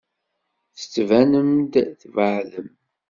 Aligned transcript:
Tettbanem-d 0.77 1.73
tbeɛdem. 2.01 2.69